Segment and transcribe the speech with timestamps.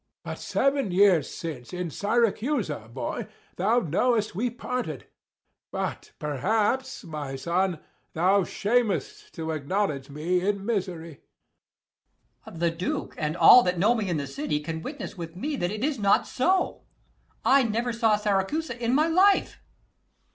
[0.23, 5.05] _But seven years since, in Syracusa, boy, Thou know'st we parted:
[5.69, 7.73] but perhaps, my son,
[8.13, 11.21] 320 Thou shamest to acknowledge me in misery.
[12.47, 12.55] Ant.
[12.55, 12.59] E.
[12.61, 15.69] The Duke and all that know me in the city Can witness with me that
[15.69, 16.81] it is not so:
[17.45, 19.57] I ne'er saw Syracusa in my life.
[19.61, 19.67] _Duke.